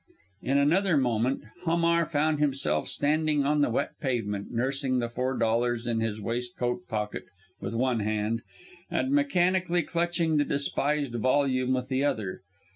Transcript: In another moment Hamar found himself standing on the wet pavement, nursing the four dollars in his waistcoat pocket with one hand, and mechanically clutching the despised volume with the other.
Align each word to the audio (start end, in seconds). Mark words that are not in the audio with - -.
In 0.41 0.57
another 0.57 0.97
moment 0.97 1.43
Hamar 1.63 2.05
found 2.07 2.39
himself 2.39 2.87
standing 2.89 3.45
on 3.45 3.61
the 3.61 3.69
wet 3.69 3.99
pavement, 4.01 4.49
nursing 4.49 4.97
the 4.97 5.09
four 5.09 5.37
dollars 5.37 5.85
in 5.85 5.99
his 5.99 6.19
waistcoat 6.19 6.87
pocket 6.87 7.25
with 7.59 7.75
one 7.75 7.99
hand, 7.99 8.41
and 8.89 9.11
mechanically 9.11 9.83
clutching 9.83 10.37
the 10.37 10.43
despised 10.43 11.13
volume 11.13 11.75
with 11.75 11.87
the 11.89 12.03
other. 12.03 12.41